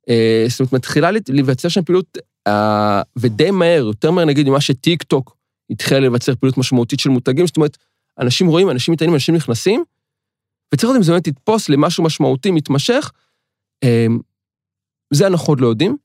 [0.09, 5.03] אה, זאת אומרת, מתחילה להיווצר שם פעילות, אה, ודי מהר, יותר מהר נגיד ממה שטיק
[5.03, 5.37] טוק
[5.69, 7.77] התחילה לבצר פעילות משמעותית של מותגים, זאת אומרת,
[8.19, 9.83] אנשים רואים, אנשים מתעניינים, אנשים נכנסים,
[10.73, 13.11] וצריך לדעת אם זה באמת יתפוס למשהו משמעותי, מתמשך.
[13.83, 14.07] אה,
[15.13, 15.97] זה אנחנו עוד לא יודעים.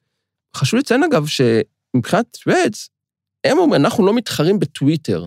[0.57, 1.27] חשוב לציין אגב,
[1.96, 2.88] שמבחינת Threads,
[3.44, 5.24] הם אומרים, אנחנו לא מתחרים בטוויטר.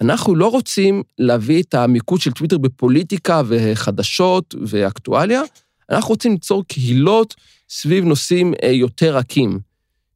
[0.00, 5.42] אנחנו לא רוצים להביא את המיקוד של טוויטר בפוליטיקה וחדשות ואקטואליה,
[5.90, 7.34] אנחנו רוצים ליצור קהילות
[7.68, 9.58] סביב נושאים אה, יותר רכים,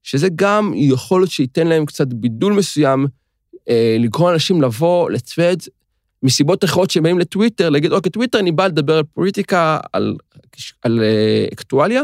[0.02, 3.06] שזה גם יכול להיות שייתן להם קצת בידול מסוים,
[3.68, 5.68] אה, לגרום אנשים לבוא לצוות
[6.22, 10.16] מסיבות אחרות שהם באים לטוויטר, להגיד, אוקיי, טוויטר אני בא לדבר על פוליטיקה, על,
[10.82, 12.02] על אה, אקטואליה,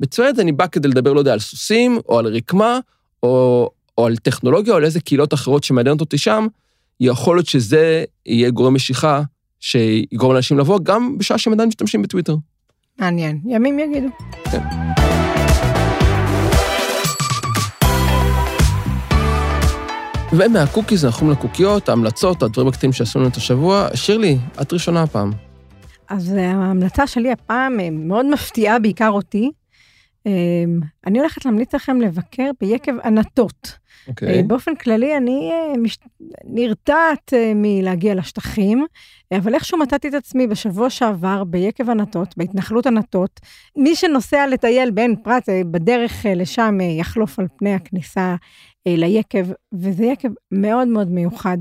[0.00, 2.78] בצוות אני בא כדי לדבר, לא יודע, על סוסים, או על רקמה,
[3.22, 6.46] או, או על טכנולוגיה, או על איזה קהילות אחרות שמעניינות אותי שם,
[7.00, 9.22] יכול להיות שזה יהיה גורם משיכה
[9.60, 12.36] שיגרום לאנשים לבוא, גם בשעה שהם עדיין משתמשים בטוויטר.
[12.98, 14.08] מעניין, ימים יגידו.
[14.50, 14.60] כן.
[20.32, 23.88] ומה cookies אנחנו לקוקיות, ההמלצות, הדברים הקטנים שעשו לנו את השבוע.
[23.94, 25.32] שירלי, את ראשונה הפעם.
[26.08, 29.50] אז ההמלצה שלי הפעם אה, מאוד מפתיעה בעיקר אותי.
[30.26, 30.64] אה,
[31.06, 33.78] אני הולכת להמליץ לכם לבקר ביקב ענתות.
[34.06, 34.08] Okay.
[34.08, 34.36] אוקיי.
[34.36, 35.98] אה, באופן כללי, אני אה, מש...
[36.44, 38.86] נרתעת אה, מלהגיע לשטחים,
[39.34, 43.40] אבל איכשהו מצאתי את עצמי בשבוע שעבר ביקב ענתות, בהתנחלות ענתות.
[43.76, 48.36] מי שנוסע לטייל בין פרט, בדרך לשם יחלוף על פני הכניסה
[48.86, 51.58] ליקב, וזה יקב מאוד מאוד מיוחד.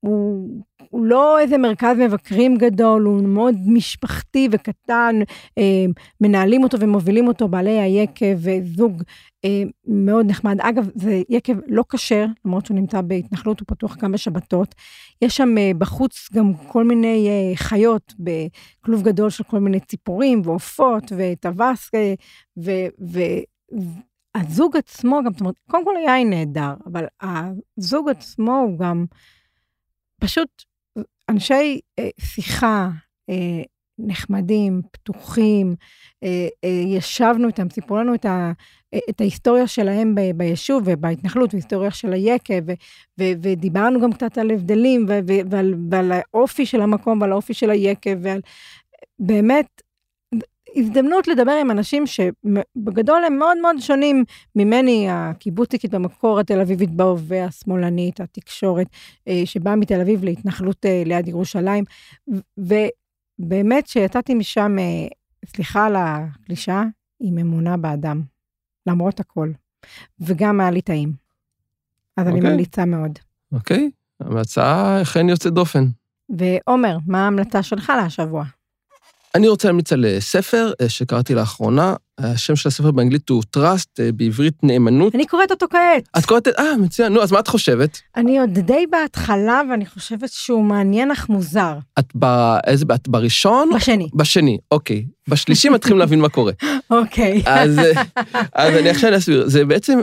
[0.00, 5.16] הוא, הוא לא איזה מרכז מבקרים גדול, הוא מאוד משפחתי וקטן,
[5.58, 5.84] אה,
[6.20, 9.02] מנהלים אותו ומובילים אותו בעלי היקב וזוג
[9.44, 10.60] אה, מאוד נחמד.
[10.60, 14.74] אגב, זה יקב לא כשר, למרות שהוא נמצא בהתנחלות, הוא פתוח גם בשבתות.
[15.22, 21.12] יש שם אה, בחוץ גם כל מיני חיות בכלוב גדול של כל מיני ציפורים ועופות
[21.16, 22.14] וטווס, אה,
[22.58, 22.70] ו...
[23.12, 23.20] ו
[24.34, 29.04] הזוג עצמו גם, זאת אומרת, קודם כל היין נהדר, אבל הזוג עצמו הוא גם
[30.20, 30.69] פשוט
[31.28, 32.88] אנשי אה, שיחה,
[33.30, 33.62] אה,
[34.06, 35.74] נחמדים, פתוחים,
[36.24, 38.52] אה, אה, ישבנו איתם, סיפרו לנו את, ה,
[38.94, 42.72] אה, את ההיסטוריה שלהם ב, ביישוב ובהתנחלות, והיסטוריה של היקב, ו,
[43.20, 47.54] ו, ודיברנו גם קצת על הבדלים ו, ו, ועל, ועל האופי של המקום ועל האופי
[47.54, 48.40] של היקב, ועל
[49.18, 49.82] באמת
[50.76, 54.24] הזדמנות לדבר עם אנשים שבגדול הם מאוד מאוד שונים
[54.56, 58.86] ממני, הקיבוציקית במקור, התל אביבית בהווה, השמאלנית, התקשורת,
[59.28, 61.84] אה, שבאה מתל אביב להתנחלות אה, ליד ירושלים.
[62.58, 65.08] ובאמת שיצאתי משם, אה,
[65.46, 66.82] סליחה על הקלישה,
[67.20, 68.22] עם אמונה באדם,
[68.86, 69.50] למרות הכל.
[70.20, 71.12] וגם היה לי טעים.
[72.16, 72.30] אז okay.
[72.30, 72.50] אני אוקיי.
[72.50, 73.18] ממליצה מאוד.
[73.52, 74.26] אוקיי, okay.
[74.26, 75.84] המלצה אכן יוצאת דופן.
[76.28, 78.44] ועומר, מה ההמלצה שלך להשבוע?
[79.34, 84.00] אני רוצה להמליץ על אה, ספר אה, שקראתי לאחרונה, השם של הספר באנגלית הוא Trust,
[84.00, 85.14] אה, בעברית נאמנות.
[85.14, 86.08] אני קוראת אותו כעת.
[86.18, 88.00] את קוראת, אה, מצוין, נו, אז מה את חושבת?
[88.16, 91.78] אני עוד די בהתחלה, ואני חושבת שהוא מעניין אך מוזר.
[91.98, 92.24] את ב...
[92.66, 93.70] איזה, את בראשון?
[93.76, 94.08] בשני.
[94.14, 95.04] בשני, אוקיי.
[95.28, 96.52] בשלישי מתחילים להבין מה קורה.
[96.90, 97.42] אוקיי.
[97.46, 97.80] אז,
[98.54, 99.48] אז אני עכשיו אסביר.
[99.48, 99.98] זה בעצם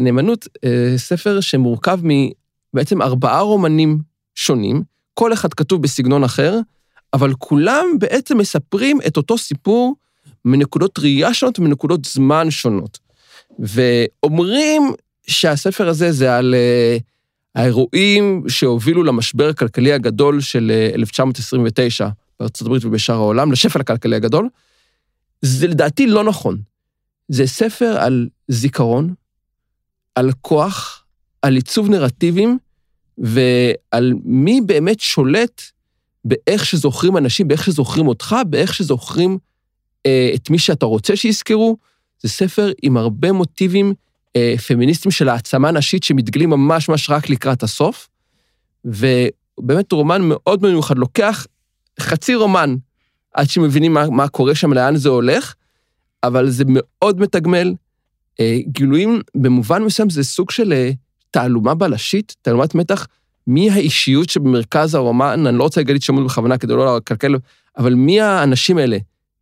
[0.00, 0.48] נאמנות,
[0.96, 3.98] ספר שמורכב מבעצם ארבעה רומנים
[4.34, 4.82] שונים,
[5.14, 6.58] כל אחד כתוב בסגנון אחר,
[7.14, 9.94] אבל כולם בעצם מספרים את אותו סיפור
[10.44, 12.98] מנקודות ראייה שונות ומנקודות זמן שונות.
[13.58, 14.82] ואומרים
[15.26, 17.02] שהספר הזה זה על uh,
[17.54, 24.48] האירועים שהובילו למשבר הכלכלי הגדול של 1929 אה, בארצות הברית ובשאר העולם, לשפל הכלכלי הגדול.
[25.42, 26.58] זה לדעתי לא נכון.
[27.28, 29.14] זה ספר על זיכרון,
[30.14, 31.04] על כוח,
[31.42, 32.58] על עיצוב נרטיבים
[33.18, 35.62] ועל מי באמת שולט
[36.24, 39.38] באיך שזוכרים אנשים, באיך שזוכרים אותך, באיך שזוכרים
[40.06, 41.76] אה, את מי שאתה רוצה שיזכרו.
[42.20, 43.94] זה ספר עם הרבה מוטיבים
[44.36, 48.08] אה, פמיניסטיים של העצמה נשית שמתגלים ממש ממש רק לקראת הסוף.
[48.84, 51.46] ובאמת רומן מאוד מיוחד, לוקח
[52.00, 52.76] חצי רומן
[53.34, 55.54] עד שמבינים מה, מה קורה שם, לאן זה הולך,
[56.24, 57.74] אבל זה מאוד מתגמל.
[58.40, 60.90] אה, גילויים, במובן מסוים זה סוג של אה,
[61.30, 63.06] תעלומה בלשית, תעלומת מתח
[63.46, 67.34] מי האישיות שבמרכז הרומן, אני לא רוצה להגיד שמות בכוונה כדי לא לקלקל,
[67.78, 68.98] אבל מי האנשים האלה?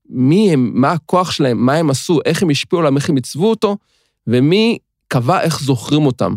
[0.09, 3.51] מי הם, מה הכוח שלהם, מה הם עשו, איך הם השפיעו עליו, איך הם עיצבו
[3.51, 3.77] אותו,
[4.27, 6.35] ומי קבע איך זוכרים אותם.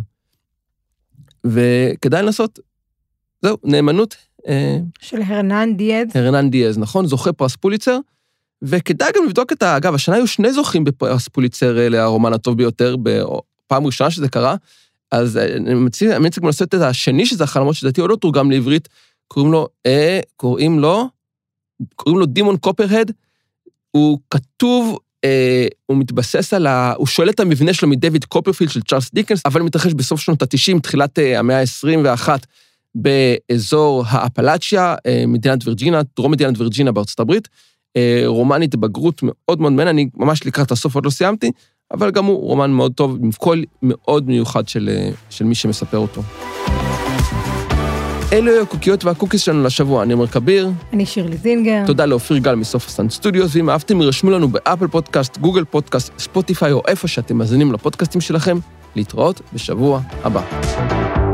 [1.46, 2.60] וכדאי לנסות,
[3.42, 4.16] זהו, נאמנות.
[4.48, 6.08] אה, של הרנן דיאז.
[6.16, 7.08] הרנן דיאז, נכון?
[7.08, 8.00] זוכה פרס פוליצר.
[8.62, 9.78] וכדאי גם לבדוק את ה...
[9.78, 14.56] אגב, השנה היו שני זוכים בפרס פוליצר אה, לרומן הטוב ביותר, בפעם ראשונה שזה קרה,
[15.14, 18.52] אז אה, אני מציע, אני מציע לעשות את השני שזה החלומות, שלדעתי עוד לא תורגם
[18.52, 18.90] לעברית,
[19.28, 21.08] קוראים לו, אה, קוראים לו,
[21.96, 23.12] קוראים לו דימון קופרהד,
[23.92, 26.94] הוא כתוב, אה, הוא מתבסס על ה...
[26.98, 30.42] הוא שואל את המבנה שלו מדייוויד קופרפילד של צ'ארלס דיקנס, אבל הוא מתרחש בסוף שנות
[30.42, 32.30] ה-90, תחילת אה, המאה ה-21,
[32.96, 37.48] באזור האפלצ'יה, אה, מדינת וירג'ינה, דרום מדינת וירג'ינה בארצות הברית.
[37.98, 41.52] אה, רומן התבגרות מאוד מאוד מעניין, אני ממש לקראת הסוף עוד לא סיימתי,
[41.94, 45.98] אבל גם הוא רומן מאוד טוב, עם קול מאוד מיוחד של, אה, של מי שמספר
[45.98, 46.22] אותו.
[48.34, 50.70] אלו היו הקוקיות וה cookies שלנו לשבוע, אני עומר כביר.
[50.94, 51.84] אני שירלי זינגר.
[51.86, 56.72] תודה לאופיר גל מסוף הסטנד סטודיוס, ואם אהבתם, ירשמו לנו באפל פודקאסט, גוגל פודקאסט, ספוטיפיי
[56.72, 58.58] או איפה שאתם מאזינים לפודקאסטים שלכם.
[58.96, 61.33] להתראות בשבוע הבא.